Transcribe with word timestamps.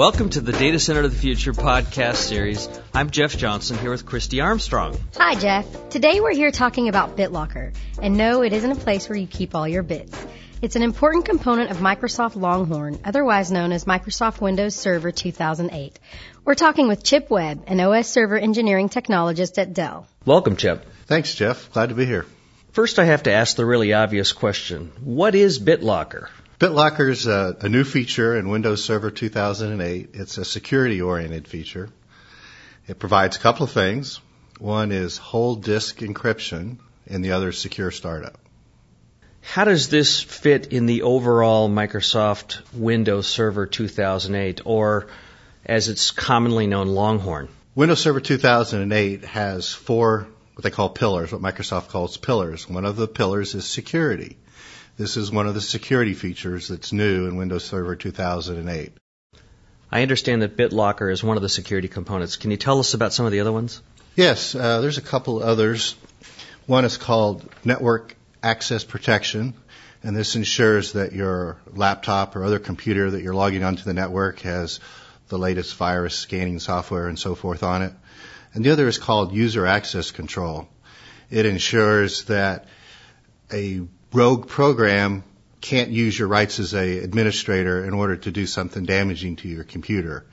Welcome 0.00 0.30
to 0.30 0.40
the 0.40 0.52
Data 0.52 0.78
Center 0.78 1.02
of 1.02 1.10
the 1.12 1.18
Future 1.18 1.52
podcast 1.52 2.14
series. 2.14 2.70
I'm 2.94 3.10
Jeff 3.10 3.36
Johnson 3.36 3.76
here 3.76 3.90
with 3.90 4.06
Christy 4.06 4.40
Armstrong. 4.40 4.98
Hi, 5.18 5.34
Jeff. 5.34 5.90
Today 5.90 6.20
we're 6.20 6.32
here 6.32 6.50
talking 6.50 6.88
about 6.88 7.18
BitLocker. 7.18 7.74
And 8.00 8.16
no, 8.16 8.40
it 8.40 8.54
isn't 8.54 8.70
a 8.70 8.76
place 8.76 9.10
where 9.10 9.18
you 9.18 9.26
keep 9.26 9.54
all 9.54 9.68
your 9.68 9.82
bits. 9.82 10.16
It's 10.62 10.74
an 10.74 10.82
important 10.82 11.26
component 11.26 11.70
of 11.70 11.76
Microsoft 11.76 12.34
Longhorn, 12.34 12.98
otherwise 13.04 13.52
known 13.52 13.72
as 13.72 13.84
Microsoft 13.84 14.40
Windows 14.40 14.74
Server 14.74 15.12
2008. 15.12 16.00
We're 16.46 16.54
talking 16.54 16.88
with 16.88 17.04
Chip 17.04 17.28
Webb, 17.28 17.64
an 17.66 17.78
OS 17.80 18.08
server 18.08 18.38
engineering 18.38 18.88
technologist 18.88 19.58
at 19.58 19.74
Dell. 19.74 20.06
Welcome, 20.24 20.56
Chip. 20.56 20.82
Thanks, 21.08 21.34
Jeff. 21.34 21.70
Glad 21.74 21.90
to 21.90 21.94
be 21.94 22.06
here. 22.06 22.24
First, 22.72 22.98
I 22.98 23.04
have 23.04 23.24
to 23.24 23.32
ask 23.34 23.54
the 23.54 23.66
really 23.66 23.92
obvious 23.92 24.32
question 24.32 24.92
What 25.04 25.34
is 25.34 25.60
BitLocker? 25.60 26.28
BitLocker 26.60 27.08
is 27.08 27.26
a, 27.26 27.56
a 27.62 27.70
new 27.70 27.84
feature 27.84 28.36
in 28.36 28.50
Windows 28.50 28.84
Server 28.84 29.10
2008. 29.10 30.10
It's 30.12 30.36
a 30.36 30.44
security 30.44 31.00
oriented 31.00 31.48
feature. 31.48 31.88
It 32.86 32.98
provides 32.98 33.38
a 33.38 33.40
couple 33.40 33.64
of 33.64 33.70
things. 33.70 34.20
One 34.58 34.92
is 34.92 35.16
whole 35.16 35.54
disk 35.54 36.00
encryption, 36.00 36.76
and 37.06 37.24
the 37.24 37.32
other 37.32 37.48
is 37.48 37.58
secure 37.58 37.90
startup. 37.90 38.36
How 39.40 39.64
does 39.64 39.88
this 39.88 40.20
fit 40.20 40.66
in 40.66 40.84
the 40.84 41.00
overall 41.00 41.70
Microsoft 41.70 42.60
Windows 42.74 43.26
Server 43.26 43.64
2008, 43.64 44.60
or 44.66 45.06
as 45.64 45.88
it's 45.88 46.10
commonly 46.10 46.66
known, 46.66 46.88
Longhorn? 46.88 47.48
Windows 47.74 48.00
Server 48.00 48.20
2008 48.20 49.24
has 49.24 49.72
four 49.72 50.26
what 50.56 50.64
they 50.64 50.70
call 50.70 50.90
pillars, 50.90 51.32
what 51.32 51.40
Microsoft 51.40 51.88
calls 51.88 52.18
pillars. 52.18 52.68
One 52.68 52.84
of 52.84 52.96
the 52.96 53.08
pillars 53.08 53.54
is 53.54 53.66
security. 53.66 54.36
This 55.00 55.16
is 55.16 55.32
one 55.32 55.46
of 55.46 55.54
the 55.54 55.62
security 55.62 56.12
features 56.12 56.68
that's 56.68 56.92
new 56.92 57.26
in 57.26 57.36
Windows 57.36 57.64
Server 57.64 57.96
2008. 57.96 58.92
I 59.90 60.02
understand 60.02 60.42
that 60.42 60.58
BitLocker 60.58 61.10
is 61.10 61.24
one 61.24 61.38
of 61.38 61.42
the 61.42 61.48
security 61.48 61.88
components. 61.88 62.36
Can 62.36 62.50
you 62.50 62.58
tell 62.58 62.78
us 62.80 62.92
about 62.92 63.14
some 63.14 63.24
of 63.24 63.32
the 63.32 63.40
other 63.40 63.50
ones? 63.50 63.80
Yes, 64.14 64.54
uh, 64.54 64.82
there's 64.82 64.98
a 64.98 65.00
couple 65.00 65.42
others. 65.42 65.96
One 66.66 66.84
is 66.84 66.98
called 66.98 67.50
Network 67.64 68.14
Access 68.42 68.84
Protection, 68.84 69.54
and 70.02 70.14
this 70.14 70.36
ensures 70.36 70.92
that 70.92 71.14
your 71.14 71.56
laptop 71.72 72.36
or 72.36 72.44
other 72.44 72.58
computer 72.58 73.10
that 73.10 73.22
you're 73.22 73.32
logging 73.32 73.64
onto 73.64 73.84
the 73.84 73.94
network 73.94 74.40
has 74.40 74.80
the 75.28 75.38
latest 75.38 75.76
virus 75.76 76.14
scanning 76.14 76.58
software 76.58 77.08
and 77.08 77.18
so 77.18 77.34
forth 77.34 77.62
on 77.62 77.80
it. 77.80 77.94
And 78.52 78.62
the 78.66 78.70
other 78.72 78.86
is 78.86 78.98
called 78.98 79.32
User 79.32 79.64
Access 79.64 80.10
Control. 80.10 80.68
It 81.30 81.46
ensures 81.46 82.24
that 82.24 82.66
a 83.50 83.80
rogue 84.12 84.48
program 84.48 85.22
can't 85.60 85.90
use 85.90 86.18
your 86.18 86.28
rights 86.28 86.58
as 86.58 86.74
a 86.74 86.98
administrator 86.98 87.84
in 87.84 87.94
order 87.94 88.16
to 88.16 88.30
do 88.30 88.46
something 88.46 88.84
damaging 88.84 89.36
to 89.36 89.48
your 89.48 89.64
computer. 89.64 90.24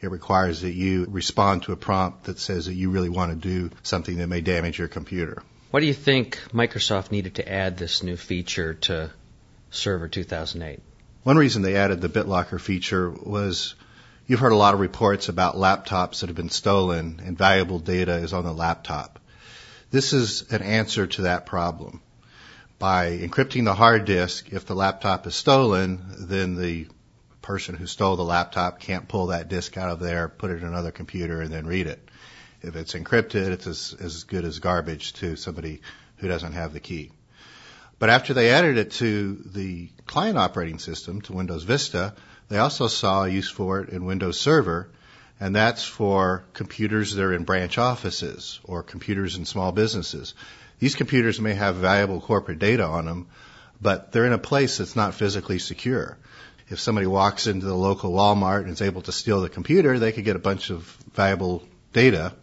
It 0.00 0.10
requires 0.10 0.62
that 0.62 0.72
you 0.72 1.06
respond 1.10 1.64
to 1.64 1.72
a 1.72 1.76
prompt 1.76 2.24
that 2.24 2.38
says 2.38 2.66
that 2.66 2.74
you 2.74 2.90
really 2.90 3.08
want 3.08 3.32
to 3.32 3.48
do 3.48 3.70
something 3.82 4.18
that 4.18 4.28
may 4.28 4.40
damage 4.40 4.78
your 4.78 4.88
computer. 4.88 5.42
Why 5.70 5.80
do 5.80 5.86
you 5.86 5.94
think 5.94 6.38
Microsoft 6.52 7.10
needed 7.10 7.34
to 7.34 7.52
add 7.52 7.76
this 7.76 8.02
new 8.02 8.16
feature 8.16 8.74
to 8.74 9.10
Server 9.70 10.08
2008? 10.08 10.80
One 11.24 11.36
reason 11.36 11.62
they 11.62 11.76
added 11.76 12.00
the 12.00 12.08
BitLocker 12.08 12.60
feature 12.60 13.10
was 13.10 13.74
you've 14.26 14.40
heard 14.40 14.52
a 14.52 14.56
lot 14.56 14.72
of 14.72 14.80
reports 14.80 15.28
about 15.28 15.56
laptops 15.56 16.20
that 16.20 16.28
have 16.28 16.36
been 16.36 16.48
stolen 16.48 17.20
and 17.24 17.36
valuable 17.36 17.80
data 17.80 18.14
is 18.14 18.32
on 18.32 18.44
the 18.44 18.54
laptop. 18.54 19.18
This 19.90 20.12
is 20.12 20.50
an 20.52 20.62
answer 20.62 21.06
to 21.08 21.22
that 21.22 21.44
problem 21.44 22.00
by 22.78 23.18
encrypting 23.18 23.64
the 23.64 23.74
hard 23.74 24.04
disk, 24.04 24.52
if 24.52 24.66
the 24.66 24.74
laptop 24.74 25.26
is 25.26 25.34
stolen, 25.34 26.00
then 26.18 26.54
the 26.54 26.86
person 27.42 27.74
who 27.74 27.86
stole 27.86 28.16
the 28.16 28.22
laptop 28.22 28.78
can't 28.78 29.08
pull 29.08 29.28
that 29.28 29.48
disk 29.48 29.76
out 29.76 29.90
of 29.90 30.00
there, 30.00 30.28
put 30.28 30.50
it 30.50 30.62
in 30.62 30.68
another 30.68 30.92
computer, 30.92 31.40
and 31.40 31.52
then 31.52 31.66
read 31.66 31.86
it. 31.86 32.08
If 32.60 32.76
it's 32.76 32.94
encrypted, 32.94 33.48
it's 33.48 33.66
as, 33.66 33.96
as 34.00 34.24
good 34.24 34.44
as 34.44 34.58
garbage 34.58 35.14
to 35.14 35.36
somebody 35.36 35.80
who 36.18 36.28
doesn't 36.28 36.52
have 36.52 36.72
the 36.72 36.80
key. 36.80 37.10
But 37.98 38.10
after 38.10 38.34
they 38.34 38.50
added 38.50 38.78
it 38.78 38.92
to 38.92 39.34
the 39.46 39.88
client 40.06 40.38
operating 40.38 40.78
system, 40.78 41.20
to 41.22 41.32
Windows 41.32 41.64
Vista, 41.64 42.14
they 42.48 42.58
also 42.58 42.86
saw 42.86 43.24
a 43.24 43.28
use 43.28 43.50
for 43.50 43.80
it 43.80 43.88
in 43.88 44.04
Windows 44.04 44.38
Server, 44.38 44.88
and 45.40 45.54
that's 45.54 45.84
for 45.84 46.44
computers 46.52 47.14
that 47.14 47.22
are 47.22 47.32
in 47.32 47.44
branch 47.44 47.78
offices 47.78 48.60
or 48.64 48.82
computers 48.82 49.36
in 49.36 49.44
small 49.44 49.72
businesses. 49.72 50.34
These 50.78 50.94
computers 50.94 51.40
may 51.40 51.54
have 51.54 51.76
valuable 51.76 52.20
corporate 52.20 52.58
data 52.58 52.84
on 52.84 53.04
them, 53.06 53.28
but 53.80 54.12
they're 54.12 54.26
in 54.26 54.32
a 54.32 54.38
place 54.38 54.78
that's 54.78 54.96
not 54.96 55.14
physically 55.14 55.58
secure. 55.58 56.18
If 56.68 56.80
somebody 56.80 57.06
walks 57.06 57.46
into 57.46 57.66
the 57.66 57.74
local 57.74 58.12
Walmart 58.12 58.62
and 58.62 58.70
is 58.70 58.82
able 58.82 59.02
to 59.02 59.12
steal 59.12 59.40
the 59.40 59.48
computer, 59.48 59.98
they 59.98 60.12
could 60.12 60.24
get 60.24 60.36
a 60.36 60.40
bunch 60.40 60.70
of 60.70 60.84
valuable 61.14 61.62
data, 61.92 62.34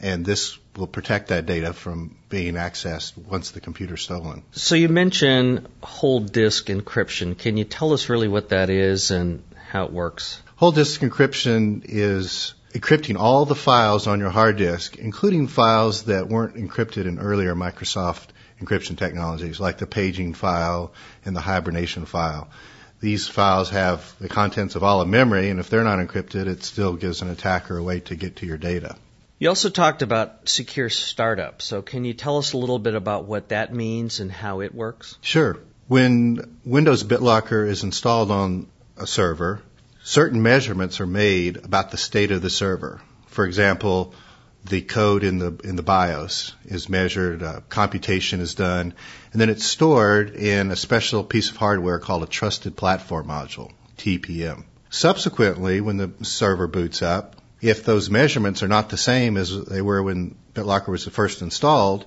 and 0.00 0.24
this 0.24 0.58
will 0.76 0.86
protect 0.86 1.28
that 1.28 1.44
data 1.44 1.72
from 1.74 2.16
being 2.30 2.54
accessed 2.54 3.16
once 3.18 3.50
the 3.50 3.60
computer's 3.60 4.02
stolen. 4.02 4.42
So 4.52 4.74
you 4.74 4.88
mentioned 4.88 5.68
whole 5.82 6.20
disk 6.20 6.66
encryption. 6.66 7.36
Can 7.36 7.58
you 7.58 7.64
tell 7.64 7.92
us 7.92 8.08
really 8.08 8.28
what 8.28 8.48
that 8.48 8.70
is 8.70 9.10
and 9.10 9.42
how 9.72 9.84
it 9.84 9.92
works? 9.92 10.42
Whole 10.56 10.70
disk 10.70 11.00
encryption 11.00 11.82
is 11.88 12.52
encrypting 12.74 13.16
all 13.16 13.46
the 13.46 13.54
files 13.54 14.06
on 14.06 14.20
your 14.20 14.28
hard 14.28 14.58
disk, 14.58 14.96
including 14.96 15.48
files 15.48 16.04
that 16.04 16.28
weren't 16.28 16.56
encrypted 16.56 17.06
in 17.06 17.18
earlier 17.18 17.54
Microsoft 17.54 18.28
encryption 18.60 18.98
technologies, 18.98 19.58
like 19.58 19.78
the 19.78 19.86
paging 19.86 20.34
file 20.34 20.92
and 21.24 21.34
the 21.34 21.40
hibernation 21.40 22.04
file. 22.04 22.48
These 23.00 23.28
files 23.28 23.70
have 23.70 24.14
the 24.20 24.28
contents 24.28 24.76
of 24.76 24.84
all 24.84 25.00
of 25.00 25.08
memory, 25.08 25.48
and 25.48 25.58
if 25.58 25.70
they're 25.70 25.84
not 25.84 25.98
encrypted, 25.98 26.46
it 26.46 26.62
still 26.62 26.92
gives 26.92 27.22
an 27.22 27.30
attacker 27.30 27.78
a 27.78 27.82
way 27.82 28.00
to 28.00 28.14
get 28.14 28.36
to 28.36 28.46
your 28.46 28.58
data. 28.58 28.96
You 29.38 29.48
also 29.48 29.70
talked 29.70 30.02
about 30.02 30.50
secure 30.50 30.90
startup. 30.90 31.62
So 31.62 31.80
can 31.80 32.04
you 32.04 32.12
tell 32.12 32.36
us 32.36 32.52
a 32.52 32.58
little 32.58 32.78
bit 32.78 32.94
about 32.94 33.24
what 33.24 33.48
that 33.48 33.74
means 33.74 34.20
and 34.20 34.30
how 34.30 34.60
it 34.60 34.74
works? 34.74 35.16
Sure. 35.22 35.58
When 35.88 36.58
Windows 36.64 37.02
BitLocker 37.02 37.66
is 37.66 37.82
installed 37.82 38.30
on 38.30 38.68
a 38.96 39.06
server, 39.06 39.62
certain 40.02 40.42
measurements 40.42 41.00
are 41.00 41.06
made 41.06 41.56
about 41.58 41.90
the 41.90 41.96
state 41.96 42.30
of 42.30 42.42
the 42.42 42.50
server. 42.50 43.00
For 43.26 43.44
example, 43.44 44.14
the 44.64 44.82
code 44.82 45.24
in 45.24 45.38
the 45.38 45.58
in 45.64 45.76
the 45.76 45.82
BIOS 45.82 46.54
is 46.64 46.88
measured, 46.88 47.42
uh, 47.42 47.60
computation 47.68 48.40
is 48.40 48.54
done, 48.54 48.94
and 49.32 49.40
then 49.40 49.50
it's 49.50 49.64
stored 49.64 50.36
in 50.36 50.70
a 50.70 50.76
special 50.76 51.24
piece 51.24 51.50
of 51.50 51.56
hardware 51.56 51.98
called 51.98 52.22
a 52.22 52.26
Trusted 52.26 52.76
Platform 52.76 53.26
Module 53.26 53.72
(TPM). 53.98 54.64
Subsequently, 54.90 55.80
when 55.80 55.96
the 55.96 56.12
server 56.22 56.66
boots 56.68 57.02
up, 57.02 57.36
if 57.60 57.84
those 57.84 58.10
measurements 58.10 58.62
are 58.62 58.68
not 58.68 58.90
the 58.90 58.96
same 58.96 59.36
as 59.36 59.64
they 59.64 59.80
were 59.80 60.02
when 60.02 60.36
BitLocker 60.54 60.88
was 60.88 61.04
first 61.06 61.42
installed, 61.42 62.06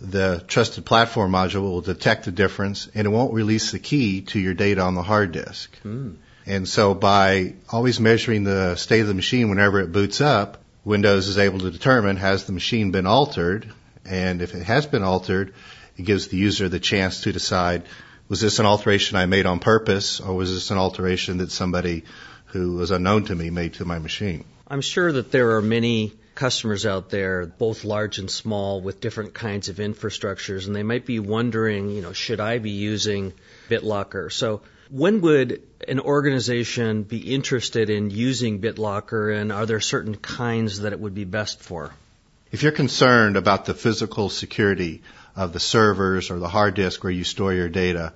the 0.00 0.44
Trusted 0.46 0.84
Platform 0.84 1.32
Module 1.32 1.62
will 1.62 1.80
detect 1.80 2.24
the 2.24 2.32
difference 2.32 2.88
and 2.94 3.06
it 3.06 3.10
won't 3.10 3.32
release 3.32 3.72
the 3.72 3.78
key 3.78 4.22
to 4.22 4.38
your 4.38 4.54
data 4.54 4.82
on 4.82 4.94
the 4.94 5.02
hard 5.02 5.32
disk. 5.32 5.76
Mm. 5.84 6.16
And 6.46 6.68
so 6.68 6.94
by 6.94 7.54
always 7.68 7.98
measuring 7.98 8.44
the 8.44 8.76
state 8.76 9.00
of 9.00 9.08
the 9.08 9.14
machine 9.14 9.48
whenever 9.48 9.80
it 9.80 9.92
boots 9.92 10.20
up, 10.20 10.62
Windows 10.84 11.26
is 11.26 11.38
able 11.38 11.58
to 11.60 11.70
determine 11.70 12.16
has 12.16 12.44
the 12.44 12.52
machine 12.52 12.92
been 12.92 13.06
altered, 13.06 13.68
and 14.04 14.40
if 14.40 14.54
it 14.54 14.62
has 14.62 14.86
been 14.86 15.02
altered, 15.02 15.52
it 15.96 16.04
gives 16.04 16.28
the 16.28 16.36
user 16.36 16.68
the 16.68 16.78
chance 16.78 17.22
to 17.22 17.32
decide 17.32 17.82
was 18.28 18.40
this 18.40 18.58
an 18.60 18.66
alteration 18.66 19.16
I 19.16 19.26
made 19.26 19.46
on 19.46 19.58
purpose, 19.58 20.20
or 20.20 20.34
was 20.34 20.52
this 20.52 20.70
an 20.70 20.78
alteration 20.78 21.38
that 21.38 21.50
somebody 21.50 22.04
who 22.46 22.76
was 22.76 22.90
unknown 22.90 23.24
to 23.26 23.34
me 23.34 23.50
made 23.50 23.74
to 23.74 23.84
my 23.84 23.98
machine? 23.98 24.44
I'm 24.68 24.80
sure 24.80 25.10
that 25.12 25.30
there 25.32 25.56
are 25.56 25.62
many 25.62 26.12
customers 26.36 26.86
out 26.86 27.10
there, 27.10 27.46
both 27.46 27.82
large 27.82 28.18
and 28.18 28.30
small, 28.30 28.80
with 28.80 29.00
different 29.00 29.34
kinds 29.34 29.68
of 29.68 29.76
infrastructures, 29.76 30.66
and 30.66 30.76
they 30.76 30.84
might 30.84 31.04
be 31.04 31.18
wondering, 31.18 31.90
you 31.90 32.02
know, 32.02 32.12
should 32.12 32.38
I 32.38 32.58
be 32.58 32.70
using 32.70 33.32
BitLocker? 33.68 34.30
So 34.30 34.60
when 34.90 35.20
would 35.22 35.62
an 35.88 35.98
organization 35.98 37.02
be 37.02 37.34
interested 37.34 37.90
in 37.90 38.10
using 38.10 38.60
BitLocker, 38.60 39.36
and 39.36 39.50
are 39.50 39.66
there 39.66 39.80
certain 39.80 40.14
kinds 40.14 40.80
that 40.80 40.92
it 40.92 41.00
would 41.00 41.14
be 41.14 41.24
best 41.24 41.60
for? 41.60 41.92
If 42.52 42.62
you're 42.62 42.72
concerned 42.72 43.36
about 43.36 43.64
the 43.64 43.74
physical 43.74 44.28
security 44.28 45.02
of 45.34 45.52
the 45.52 45.60
servers 45.60 46.30
or 46.30 46.38
the 46.38 46.48
hard 46.48 46.74
disk 46.74 47.02
where 47.02 47.12
you 47.12 47.24
store 47.24 47.52
your 47.52 47.68
data, 47.68 48.12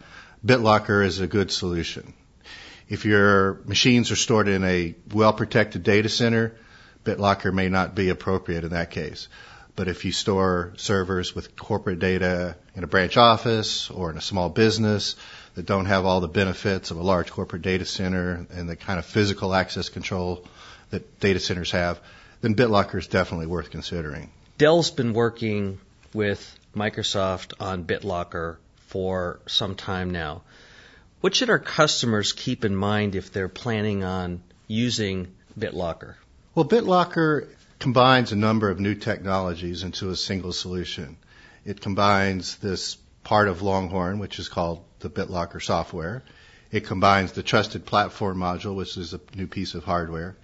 BitLocker 0.47 1.05
is 1.05 1.21
a 1.21 1.27
good 1.27 1.51
solution. 1.51 2.15
If 2.89 3.05
your 3.05 3.61
machines 3.65 4.11
are 4.11 4.17
stored 4.17 4.49
in 4.49 4.65
a 4.65 4.95
well 5.13 5.33
protected 5.33 5.83
data 5.83 6.09
center, 6.09 6.55
BitLocker 7.05 7.53
may 7.53 7.69
not 7.69 7.95
be 7.95 8.09
appropriate 8.09 8.65
in 8.65 8.71
that 8.71 8.91
case. 8.91 9.29
But 9.77 9.89
if 9.89 10.05
you 10.05 10.13
store 10.13 10.73
servers 10.77 11.35
with 11.35 11.57
corporate 11.57 12.01
data 12.01 12.57
in 12.75 12.85
a 12.85 12.87
branch 12.87 13.17
office 13.17 13.91
or 13.91 14.11
in 14.11 14.19
a 14.19 14.21
small 14.21 14.49
business, 14.49 15.17
that 15.55 15.67
don't 15.67 15.87
have 15.87 16.05
all 16.05 16.21
the 16.21 16.29
benefits 16.29 16.91
of 16.91 16.99
a 16.99 17.03
large 17.03 17.31
corporate 17.31 17.63
data 17.63 17.85
center 17.85 18.47
and 18.51 18.69
the 18.69 18.77
kind 18.77 18.99
of 18.99 19.07
physical 19.07 19.55
access 19.55 19.89
control 19.89 20.47
that 20.91 21.21
data 21.21 21.41
centers 21.41 21.71
have, 21.71 22.01
then 22.41 22.55
BitLocker 22.55 22.99
is 22.99 23.07
definitely 23.07 23.47
worth 23.47 23.71
considering. 23.71 24.31
Dell's 24.59 24.91
been 24.91 25.13
working 25.13 25.81
with 26.13 26.59
Microsoft 26.75 27.55
on 27.61 27.85
BitLocker 27.85 28.57
for 28.89 29.41
some 29.47 29.75
time 29.75 30.11
now. 30.11 30.43
What 31.21 31.35
should 31.35 31.51
our 31.51 31.59
customers 31.59 32.33
keep 32.33 32.65
in 32.65 32.75
mind 32.75 33.15
if 33.15 33.33
they're 33.33 33.49
planning 33.49 34.05
on 34.05 34.43
using 34.67 35.29
BitLocker? 35.59 36.15
Well, 36.53 36.65
BitLocker 36.65 37.47
combines 37.79 38.33
a 38.33 38.37
number 38.37 38.71
of 38.71 38.81
new 38.81 38.97
technologies 38.97 39.85
into 39.85 40.11
a 40.11 40.17
single 40.17 40.53
solution. 40.53 41.17
It 41.65 41.81
combines 41.81 42.57
this 42.57 42.97
part 43.23 43.47
of 43.47 43.63
Longhorn, 43.63 44.19
which 44.19 44.41
is 44.41 44.49
called 44.49 44.83
the 44.99 45.09
BitLocker 45.09 45.63
software. 45.63 46.25
It 46.73 46.87
combines 46.87 47.31
the 47.31 47.45
Trusted 47.45 47.87
Platform 47.87 48.39
module, 48.39 48.75
which 48.75 48.97
is 48.97 49.15
a 49.15 49.21
new 49.37 49.47
piece 49.47 49.75
of 49.77 49.85
hardware. 49.85 50.37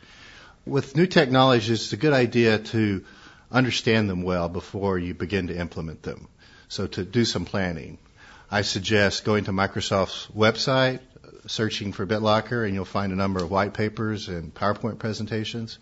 With 0.64 0.96
new 0.96 1.08
technologies, 1.08 1.82
it's 1.82 1.92
a 1.92 1.96
good 1.96 2.12
idea 2.12 2.60
to 2.60 3.04
understand 3.50 4.08
them 4.08 4.22
well 4.22 4.48
before 4.48 5.00
you 5.00 5.12
begin 5.12 5.48
to 5.48 5.58
implement 5.58 6.04
them. 6.04 6.28
So 6.68 6.86
to 6.86 7.04
do 7.04 7.24
some 7.24 7.44
planning, 7.44 7.98
I 8.48 8.62
suggest 8.62 9.24
going 9.24 9.44
to 9.44 9.52
Microsoft's 9.52 10.28
website, 10.28 11.00
searching 11.46 11.92
for 11.92 12.06
BitLocker, 12.06 12.64
and 12.64 12.74
you'll 12.74 12.84
find 12.84 13.12
a 13.12 13.16
number 13.16 13.42
of 13.42 13.50
white 13.50 13.74
papers 13.74 14.28
and 14.28 14.54
PowerPoint 14.54 14.98
presentations. 14.98 15.78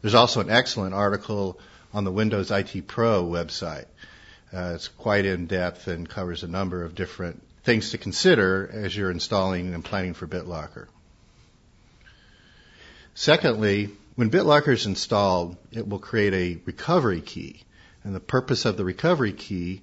There's 0.00 0.14
also 0.14 0.40
an 0.40 0.50
excellent 0.50 0.94
article 0.94 1.58
on 1.92 2.04
the 2.04 2.12
Windows 2.12 2.50
IT 2.50 2.86
Pro 2.86 3.24
website. 3.24 3.86
Uh, 4.52 4.72
it's 4.74 4.88
quite 4.88 5.26
in 5.26 5.46
depth 5.46 5.88
and 5.88 6.08
covers 6.08 6.42
a 6.42 6.48
number 6.48 6.84
of 6.84 6.94
different 6.94 7.42
things 7.64 7.90
to 7.90 7.98
consider 7.98 8.68
as 8.72 8.96
you're 8.96 9.10
installing 9.10 9.74
and 9.74 9.84
planning 9.84 10.14
for 10.14 10.26
BitLocker. 10.26 10.86
Secondly, 13.14 13.90
when 14.16 14.30
BitLocker 14.30 14.72
is 14.72 14.86
installed, 14.86 15.56
it 15.72 15.88
will 15.88 15.98
create 15.98 16.34
a 16.34 16.60
recovery 16.66 17.20
key. 17.20 17.62
And 18.02 18.14
the 18.14 18.20
purpose 18.20 18.64
of 18.64 18.76
the 18.76 18.84
recovery 18.84 19.32
key 19.32 19.82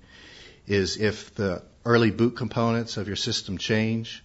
is 0.67 0.97
if 0.97 1.33
the 1.33 1.63
early 1.85 2.11
boot 2.11 2.35
components 2.35 2.97
of 2.97 3.07
your 3.07 3.15
system 3.15 3.57
change, 3.57 4.23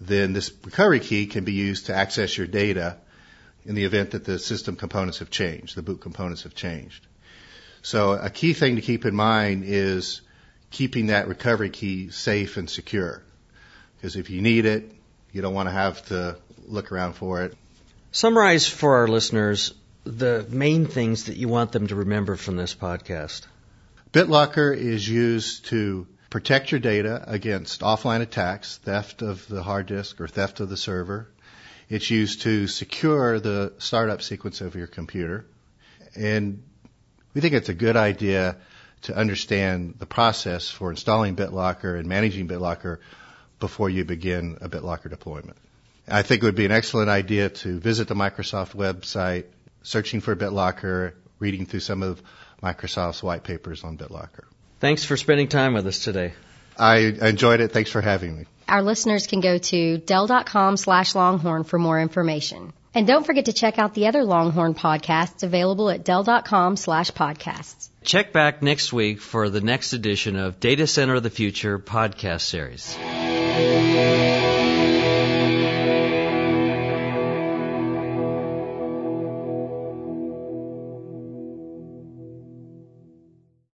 then 0.00 0.32
this 0.32 0.52
recovery 0.64 1.00
key 1.00 1.26
can 1.26 1.44
be 1.44 1.52
used 1.52 1.86
to 1.86 1.94
access 1.94 2.36
your 2.36 2.46
data 2.46 2.96
in 3.64 3.74
the 3.74 3.84
event 3.84 4.12
that 4.12 4.24
the 4.24 4.38
system 4.38 4.76
components 4.76 5.18
have 5.18 5.30
changed, 5.30 5.76
the 5.76 5.82
boot 5.82 6.00
components 6.00 6.44
have 6.44 6.54
changed. 6.54 7.06
So 7.82 8.12
a 8.12 8.30
key 8.30 8.54
thing 8.54 8.76
to 8.76 8.82
keep 8.82 9.04
in 9.04 9.14
mind 9.14 9.64
is 9.66 10.20
keeping 10.70 11.08
that 11.08 11.28
recovery 11.28 11.70
key 11.70 12.10
safe 12.10 12.56
and 12.56 12.68
secure. 12.68 13.22
Because 13.96 14.16
if 14.16 14.30
you 14.30 14.40
need 14.40 14.66
it, 14.66 14.92
you 15.32 15.42
don't 15.42 15.54
want 15.54 15.68
to 15.68 15.72
have 15.72 16.04
to 16.06 16.36
look 16.66 16.92
around 16.92 17.14
for 17.14 17.42
it. 17.42 17.54
Summarize 18.12 18.66
for 18.66 18.96
our 18.96 19.08
listeners 19.08 19.74
the 20.04 20.46
main 20.48 20.86
things 20.86 21.24
that 21.24 21.36
you 21.36 21.48
want 21.48 21.72
them 21.72 21.86
to 21.88 21.96
remember 21.96 22.36
from 22.36 22.56
this 22.56 22.74
podcast. 22.74 23.46
BitLocker 24.12 24.74
is 24.74 25.06
used 25.06 25.66
to 25.66 26.06
protect 26.30 26.70
your 26.70 26.80
data 26.80 27.24
against 27.26 27.80
offline 27.80 28.20
attacks, 28.20 28.78
theft 28.78 29.22
of 29.22 29.46
the 29.48 29.62
hard 29.62 29.86
disk 29.86 30.20
or 30.20 30.28
theft 30.28 30.60
of 30.60 30.68
the 30.68 30.76
server. 30.76 31.28
It's 31.88 32.10
used 32.10 32.42
to 32.42 32.66
secure 32.66 33.40
the 33.40 33.72
startup 33.78 34.20
sequence 34.20 34.60
of 34.60 34.74
your 34.74 34.86
computer. 34.86 35.46
And 36.14 36.62
we 37.34 37.40
think 37.40 37.54
it's 37.54 37.70
a 37.70 37.74
good 37.74 37.96
idea 37.96 38.56
to 39.02 39.16
understand 39.16 39.94
the 39.98 40.06
process 40.06 40.68
for 40.68 40.90
installing 40.90 41.36
BitLocker 41.36 41.98
and 41.98 42.08
managing 42.08 42.48
BitLocker 42.48 42.98
before 43.60 43.88
you 43.88 44.04
begin 44.04 44.58
a 44.60 44.68
BitLocker 44.68 45.08
deployment. 45.08 45.56
I 46.06 46.22
think 46.22 46.42
it 46.42 46.46
would 46.46 46.54
be 46.54 46.64
an 46.64 46.72
excellent 46.72 47.10
idea 47.10 47.48
to 47.50 47.78
visit 47.78 48.08
the 48.08 48.14
Microsoft 48.14 48.74
website, 48.74 49.44
searching 49.82 50.20
for 50.20 50.34
BitLocker, 50.34 51.12
reading 51.38 51.66
through 51.66 51.80
some 51.80 52.02
of 52.02 52.22
Microsoft's 52.62 53.22
white 53.22 53.44
papers 53.44 53.84
on 53.84 53.96
BitLocker. 53.96 54.44
Thanks 54.80 55.04
for 55.04 55.16
spending 55.16 55.48
time 55.48 55.74
with 55.74 55.86
us 55.86 56.04
today. 56.04 56.34
I 56.78 56.98
enjoyed 56.98 57.60
it. 57.60 57.72
Thanks 57.72 57.90
for 57.90 58.00
having 58.00 58.36
me. 58.38 58.44
Our 58.68 58.82
listeners 58.82 59.26
can 59.26 59.40
go 59.40 59.58
to 59.58 59.98
Dell.com 59.98 60.76
slash 60.76 61.14
Longhorn 61.14 61.64
for 61.64 61.78
more 61.78 62.00
information. 62.00 62.72
And 62.94 63.06
don't 63.06 63.24
forget 63.24 63.46
to 63.46 63.52
check 63.52 63.78
out 63.78 63.94
the 63.94 64.06
other 64.06 64.24
Longhorn 64.24 64.74
podcasts 64.74 65.42
available 65.42 65.90
at 65.90 66.04
Dell.com 66.04 66.76
slash 66.76 67.10
podcasts. 67.10 67.88
Check 68.02 68.32
back 68.32 68.62
next 68.62 68.92
week 68.92 69.20
for 69.20 69.50
the 69.50 69.60
next 69.60 69.92
edition 69.92 70.36
of 70.36 70.60
Data 70.60 70.86
Center 70.86 71.14
of 71.14 71.22
the 71.22 71.30
Future 71.30 71.78
podcast 71.78 72.42
series. 72.42 72.96